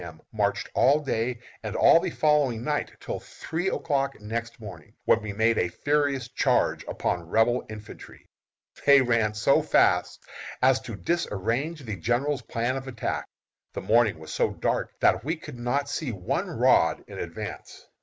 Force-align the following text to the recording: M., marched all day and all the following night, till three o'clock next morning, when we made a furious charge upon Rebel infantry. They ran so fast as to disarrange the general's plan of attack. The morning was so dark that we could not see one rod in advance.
M., 0.03 0.19
marched 0.31 0.67
all 0.73 1.01
day 1.01 1.41
and 1.61 1.75
all 1.75 1.99
the 1.99 2.09
following 2.09 2.63
night, 2.63 2.91
till 2.99 3.19
three 3.19 3.67
o'clock 3.69 4.19
next 4.19 4.59
morning, 4.59 4.95
when 5.05 5.21
we 5.21 5.31
made 5.31 5.59
a 5.59 5.69
furious 5.69 6.27
charge 6.27 6.83
upon 6.85 7.29
Rebel 7.29 7.63
infantry. 7.69 8.27
They 8.87 9.01
ran 9.03 9.35
so 9.35 9.61
fast 9.61 10.23
as 10.59 10.79
to 10.79 10.95
disarrange 10.95 11.81
the 11.83 11.97
general's 11.97 12.41
plan 12.41 12.77
of 12.77 12.87
attack. 12.87 13.27
The 13.73 13.81
morning 13.81 14.17
was 14.17 14.33
so 14.33 14.49
dark 14.55 14.89
that 15.01 15.23
we 15.23 15.35
could 15.35 15.59
not 15.59 15.87
see 15.87 16.11
one 16.11 16.47
rod 16.49 17.03
in 17.07 17.19
advance. 17.19 17.85